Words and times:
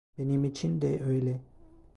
Benim 0.17 0.45
için 0.45 0.81
de 0.81 1.03
öyle. 1.03 1.41